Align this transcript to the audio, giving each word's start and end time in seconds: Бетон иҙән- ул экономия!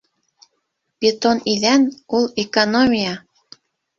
Бетон 1.03 1.41
иҙән- 1.51 1.85
ул 2.21 2.25
экономия! 2.45 3.15